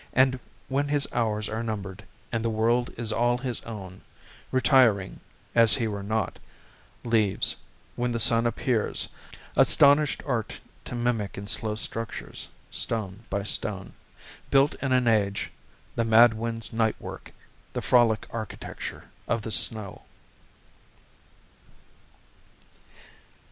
And 0.13 0.39
when 0.67 0.87
his 0.87 1.07
hours 1.13 1.47
are 1.47 1.61
numbered, 1.61 2.03
and 2.31 2.43
the 2.43 2.49
world 2.49 2.89
Is 2.97 3.13
all 3.13 3.37
his 3.37 3.61
own, 3.65 4.01
retiring, 4.51 5.19
as 5.53 5.75
he 5.75 5.87
were 5.87 6.01
not, 6.01 6.39
Leaves, 7.03 7.55
when 7.95 8.11
the 8.11 8.17
sun 8.17 8.47
appears, 8.47 9.07
astonished 9.55 10.23
Art 10.25 10.59
To 10.85 10.95
mimic 10.95 11.37
in 11.37 11.45
slow 11.45 11.75
structures, 11.75 12.47
stone 12.71 13.25
by 13.29 13.43
stone, 13.43 13.93
Built 14.49 14.73
in 14.81 14.91
an 14.91 15.07
age, 15.07 15.51
the 15.93 16.03
mad 16.03 16.33
wind's 16.33 16.73
night 16.73 16.99
work, 16.99 17.31
The 17.73 17.83
frolic 17.83 18.25
architecture 18.31 19.03
of 19.27 19.43
the 19.43 19.51
snow. 19.51 20.05